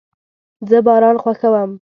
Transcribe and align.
زه 0.69 0.77
باران 0.85 1.17
خوښوم 1.23 1.71